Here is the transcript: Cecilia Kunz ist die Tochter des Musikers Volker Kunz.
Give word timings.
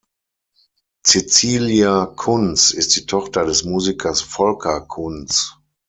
Cecilia 1.03 2.07
Kunz 2.07 2.71
ist 2.71 2.95
die 2.95 3.05
Tochter 3.05 3.45
des 3.45 3.65
Musikers 3.65 4.21
Volker 4.21 4.81
Kunz. 4.81 5.55